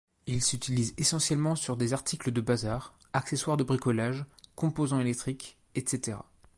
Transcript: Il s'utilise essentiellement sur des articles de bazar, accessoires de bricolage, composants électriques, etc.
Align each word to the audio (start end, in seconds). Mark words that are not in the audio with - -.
Il 0.25 0.41
s'utilise 0.41 0.95
essentiellement 0.97 1.55
sur 1.55 1.77
des 1.77 1.93
articles 1.93 2.31
de 2.31 2.41
bazar, 2.41 2.97
accessoires 3.13 3.55
de 3.55 3.63
bricolage, 3.63 4.25
composants 4.55 4.99
électriques, 4.99 5.59
etc. 5.75 6.17